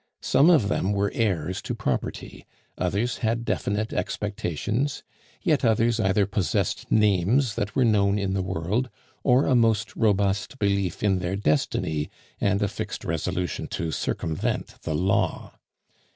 Some 0.23 0.49
of 0.49 0.67
them 0.67 0.93
were 0.93 1.11
heirs 1.13 1.61
to 1.61 1.75
property, 1.75 2.47
others 2.75 3.17
had 3.19 3.45
definite 3.45 3.93
expectations; 3.93 5.03
yet 5.43 5.63
others 5.63 5.99
either 5.99 6.25
possessed 6.25 6.91
names 6.91 7.53
that 7.53 7.75
were 7.75 7.85
known 7.85 8.17
in 8.17 8.33
the 8.33 8.41
world, 8.41 8.89
or 9.23 9.45
a 9.45 9.53
most 9.53 9.95
robust 9.95 10.57
belief 10.57 11.03
in 11.03 11.19
their 11.19 11.35
destiny 11.35 12.09
and 12.39 12.63
a 12.63 12.67
fixed 12.67 13.05
resolution 13.05 13.67
to 13.67 13.91
circumvent 13.91 14.81
the 14.81 14.95
law. 14.95 15.53